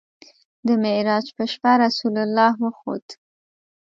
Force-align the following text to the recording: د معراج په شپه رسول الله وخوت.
د 0.67 0.69
معراج 0.81 1.25
په 1.35 1.43
شپه 1.51 1.71
رسول 1.83 2.15
الله 2.25 2.51
وخوت. 2.63 3.07